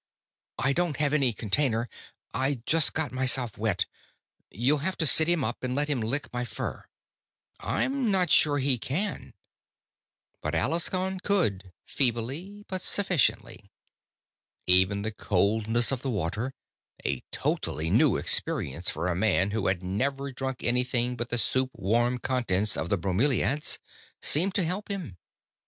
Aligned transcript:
"I 0.57 0.73
don't 0.73 0.97
have 0.97 1.13
any 1.13 1.31
container. 1.31 1.87
I 2.33 2.63
just 2.65 2.95
got 2.95 3.11
myself 3.11 3.55
wet 3.55 3.85
you'll 4.49 4.79
have 4.79 4.97
to 4.97 5.05
sit 5.05 5.29
him 5.29 5.43
up 5.43 5.61
and 5.63 5.75
let 5.75 5.89
him 5.91 6.01
lick 6.01 6.33
my 6.33 6.43
fur." 6.43 6.85
"I'm 7.59 8.09
not 8.09 8.31
sure 8.31 8.57
he 8.57 8.79
can." 8.79 9.35
But 10.41 10.55
Alaskon 10.55 11.19
could, 11.19 11.71
feebly, 11.85 12.65
but 12.67 12.81
sufficiently. 12.81 13.69
Even 14.65 15.03
the 15.03 15.11
coldness 15.11 15.91
of 15.91 16.01
the 16.01 16.09
water 16.09 16.55
a 17.05 17.19
totally 17.31 17.91
new 17.91 18.17
experience 18.17 18.89
for 18.89 19.07
a 19.07 19.13
man 19.13 19.51
who 19.51 19.67
had 19.67 19.83
never 19.83 20.31
drunk 20.31 20.63
anything 20.63 21.15
but 21.15 21.29
the 21.29 21.37
soup 21.37 21.69
warm 21.73 22.17
contents 22.17 22.75
of 22.75 22.89
the 22.89 22.97
bromelaids 22.97 23.77
seemed 24.19 24.55
to 24.55 24.63
help 24.63 24.87
him. 24.89 25.19